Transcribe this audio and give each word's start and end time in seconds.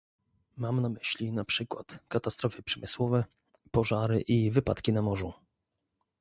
Mam 0.57 0.81
na 0.81 0.89
myśli 0.89 1.31
na 1.31 1.45
przykład 1.45 1.99
katastrofy 2.07 2.63
przemysłowe, 2.63 3.23
pożary 3.71 4.21
i 4.21 4.51
wypadki 4.51 4.93
na 4.93 5.01
morzu 5.01 5.33